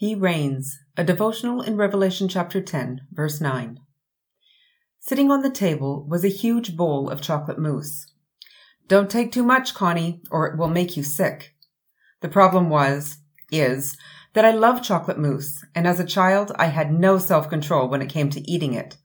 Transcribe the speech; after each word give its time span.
He 0.00 0.14
reigns, 0.14 0.78
a 0.96 1.04
devotional 1.04 1.60
in 1.60 1.76
Revelation 1.76 2.26
chapter 2.26 2.62
10, 2.62 3.02
verse 3.12 3.38
9. 3.38 3.80
Sitting 4.98 5.30
on 5.30 5.42
the 5.42 5.50
table 5.50 6.06
was 6.08 6.24
a 6.24 6.28
huge 6.28 6.74
bowl 6.74 7.10
of 7.10 7.20
chocolate 7.20 7.58
mousse. 7.58 8.06
Don't 8.88 9.10
take 9.10 9.30
too 9.30 9.42
much, 9.42 9.74
Connie, 9.74 10.22
or 10.30 10.46
it 10.46 10.56
will 10.56 10.70
make 10.70 10.96
you 10.96 11.02
sick. 11.02 11.54
The 12.22 12.30
problem 12.30 12.70
was, 12.70 13.18
is, 13.52 13.98
that 14.32 14.46
I 14.46 14.52
love 14.52 14.82
chocolate 14.82 15.18
mousse, 15.18 15.62
and 15.74 15.86
as 15.86 16.00
a 16.00 16.06
child 16.06 16.50
I 16.56 16.68
had 16.68 16.98
no 16.98 17.18
self-control 17.18 17.90
when 17.90 18.00
it 18.00 18.08
came 18.08 18.30
to 18.30 18.50
eating 18.50 18.72
it. 18.72 18.96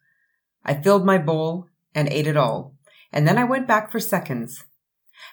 I 0.63 0.75
filled 0.75 1.05
my 1.05 1.17
bowl 1.17 1.67
and 1.93 2.07
ate 2.07 2.25
it 2.25 2.37
all, 2.37 2.73
and 3.11 3.27
then 3.27 3.37
I 3.37 3.43
went 3.43 3.67
back 3.67 3.91
for 3.91 3.99
seconds. 3.99 4.63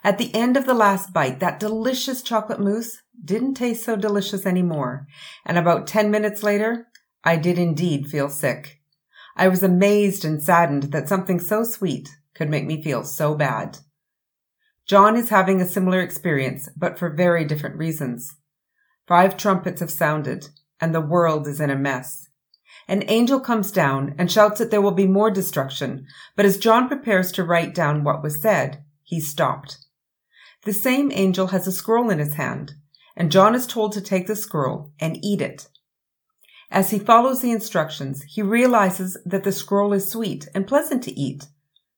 At 0.02 0.18
the 0.18 0.34
end 0.34 0.56
of 0.56 0.66
the 0.66 0.74
last 0.74 1.12
bite, 1.12 1.38
that 1.38 1.60
delicious 1.60 2.20
chocolate 2.20 2.58
mousse 2.58 3.01
didn't 3.24 3.54
taste 3.54 3.84
so 3.84 3.96
delicious 3.96 4.46
anymore, 4.46 5.06
and 5.44 5.58
about 5.58 5.86
ten 5.86 6.10
minutes 6.10 6.42
later, 6.42 6.88
I 7.24 7.36
did 7.36 7.58
indeed 7.58 8.08
feel 8.08 8.28
sick. 8.28 8.80
I 9.36 9.48
was 9.48 9.62
amazed 9.62 10.24
and 10.24 10.42
saddened 10.42 10.84
that 10.92 11.08
something 11.08 11.40
so 11.40 11.64
sweet 11.64 12.08
could 12.34 12.50
make 12.50 12.66
me 12.66 12.82
feel 12.82 13.04
so 13.04 13.34
bad. 13.34 13.78
John 14.86 15.16
is 15.16 15.28
having 15.28 15.60
a 15.60 15.68
similar 15.68 16.00
experience, 16.00 16.68
but 16.76 16.98
for 16.98 17.14
very 17.14 17.44
different 17.44 17.76
reasons. 17.76 18.34
Five 19.06 19.36
trumpets 19.36 19.80
have 19.80 19.90
sounded, 19.90 20.48
and 20.80 20.94
the 20.94 21.00
world 21.00 21.46
is 21.46 21.60
in 21.60 21.70
a 21.70 21.76
mess. 21.76 22.28
An 22.88 23.04
angel 23.08 23.38
comes 23.38 23.70
down 23.70 24.14
and 24.18 24.30
shouts 24.30 24.58
that 24.58 24.70
there 24.70 24.80
will 24.80 24.90
be 24.90 25.06
more 25.06 25.30
destruction, 25.30 26.06
but 26.34 26.44
as 26.44 26.58
John 26.58 26.88
prepares 26.88 27.30
to 27.32 27.44
write 27.44 27.74
down 27.74 28.02
what 28.02 28.22
was 28.22 28.42
said, 28.42 28.82
he 29.02 29.20
stopped. 29.20 29.78
The 30.64 30.72
same 30.72 31.12
angel 31.12 31.48
has 31.48 31.66
a 31.66 31.72
scroll 31.72 32.10
in 32.10 32.18
his 32.18 32.34
hand, 32.34 32.74
and 33.16 33.32
John 33.32 33.54
is 33.54 33.66
told 33.66 33.92
to 33.92 34.00
take 34.00 34.26
the 34.26 34.36
scroll 34.36 34.92
and 35.00 35.18
eat 35.24 35.40
it. 35.40 35.68
As 36.70 36.90
he 36.90 36.98
follows 36.98 37.42
the 37.42 37.50
instructions, 37.50 38.22
he 38.22 38.40
realizes 38.40 39.18
that 39.26 39.44
the 39.44 39.52
scroll 39.52 39.92
is 39.92 40.10
sweet 40.10 40.48
and 40.54 40.66
pleasant 40.66 41.02
to 41.04 41.18
eat. 41.18 41.46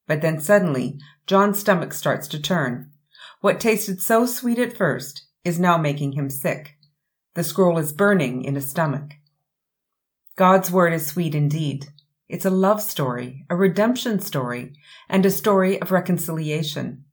But 0.05 0.21
then 0.21 0.41
suddenly, 0.41 0.99
John's 1.25 1.59
stomach 1.59 1.93
starts 1.93 2.27
to 2.29 2.41
turn. 2.41 2.91
What 3.39 3.59
tasted 3.59 4.01
so 4.01 4.25
sweet 4.25 4.59
at 4.59 4.75
first 4.75 5.25
is 5.45 5.59
now 5.59 5.77
making 5.77 6.11
him 6.11 6.29
sick. 6.29 6.75
The 7.35 7.43
scroll 7.43 7.77
is 7.77 7.93
burning 7.93 8.43
in 8.43 8.55
his 8.55 8.69
stomach. 8.69 9.13
God's 10.35 10.69
word 10.69 10.91
is 10.91 11.05
sweet 11.05 11.33
indeed. 11.33 11.85
It's 12.27 12.45
a 12.45 12.49
love 12.49 12.81
story, 12.81 13.45
a 13.49 13.55
redemption 13.55 14.19
story, 14.19 14.73
and 15.07 15.25
a 15.25 15.31
story 15.31 15.81
of 15.81 15.91
reconciliation. 15.91 17.04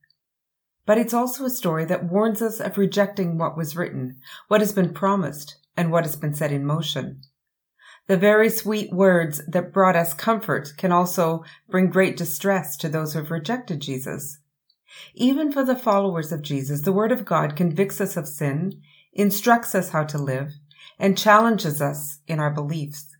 But 0.85 0.97
it's 0.97 1.13
also 1.13 1.45
a 1.45 1.49
story 1.49 1.85
that 1.85 2.11
warns 2.11 2.41
us 2.41 2.59
of 2.59 2.77
rejecting 2.77 3.37
what 3.37 3.55
was 3.55 3.75
written, 3.75 4.17
what 4.47 4.61
has 4.61 4.73
been 4.73 4.93
promised, 4.93 5.57
and 5.77 5.91
what 5.91 6.03
has 6.03 6.15
been 6.15 6.33
set 6.33 6.51
in 6.51 6.65
motion. 6.65 7.21
The 8.07 8.17
very 8.17 8.49
sweet 8.49 8.91
words 8.91 9.41
that 9.47 9.71
brought 9.71 9.95
us 9.95 10.13
comfort 10.13 10.73
can 10.77 10.91
also 10.91 11.45
bring 11.69 11.89
great 11.89 12.17
distress 12.17 12.75
to 12.77 12.89
those 12.89 13.13
who 13.13 13.19
have 13.19 13.31
rejected 13.31 13.79
Jesus. 13.79 14.39
Even 15.15 15.51
for 15.51 15.63
the 15.63 15.75
followers 15.75 16.31
of 16.31 16.41
Jesus, 16.41 16.81
the 16.81 16.91
Word 16.91 17.13
of 17.13 17.25
God 17.25 17.55
convicts 17.55 18.01
us 18.01 18.17
of 18.17 18.27
sin, 18.27 18.81
instructs 19.13 19.73
us 19.73 19.89
how 19.89 20.03
to 20.03 20.17
live, 20.17 20.51
and 20.99 21.17
challenges 21.17 21.81
us 21.81 22.19
in 22.27 22.39
our 22.39 22.51
beliefs. 22.51 23.15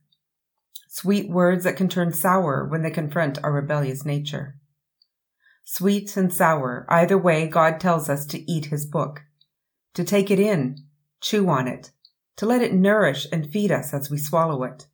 Sweet 0.89 1.30
words 1.30 1.64
that 1.64 1.78
can 1.78 1.88
turn 1.88 2.11
sour 2.14 2.67
when 2.67 2.84
they 2.84 2.91
confront 2.91 3.44
our 3.44 3.53
rebellious 3.53 4.06
nature. 4.06 4.56
Sweet 5.66 6.16
and 6.17 6.33
sour, 6.33 6.86
either 6.89 7.17
way, 7.17 7.47
God 7.47 7.80
tells 7.80 8.09
us 8.09 8.25
to 8.28 8.52
eat 8.52 8.66
His 8.66 8.86
book, 8.86 9.23
to 9.94 10.03
take 10.03 10.30
it 10.30 10.39
in, 10.39 10.78
chew 11.22 11.50
on 11.50 11.67
it, 11.67 11.92
to 12.38 12.45
let 12.45 12.61
it 12.61 12.73
nourish 12.73 13.28
and 13.31 13.50
feed 13.50 13.72
us 13.72 13.94
as 13.94 14.09
we 14.09 14.17
swallow 14.17 14.64
it. 14.64 14.88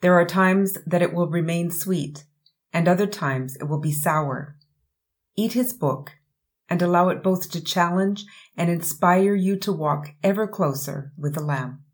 There 0.00 0.14
are 0.14 0.26
times 0.26 0.78
that 0.86 1.02
it 1.02 1.12
will 1.12 1.28
remain 1.28 1.70
sweet, 1.70 2.24
and 2.72 2.88
other 2.88 3.06
times 3.06 3.56
it 3.56 3.64
will 3.64 3.80
be 3.80 3.92
sour. 3.92 4.56
Eat 5.36 5.52
his 5.52 5.72
book 5.72 6.12
and 6.68 6.80
allow 6.80 7.08
it 7.08 7.22
both 7.22 7.50
to 7.50 7.62
challenge 7.62 8.24
and 8.56 8.70
inspire 8.70 9.34
you 9.34 9.56
to 9.56 9.72
walk 9.72 10.14
ever 10.22 10.46
closer 10.46 11.12
with 11.18 11.34
the 11.34 11.42
Lamb. 11.42 11.84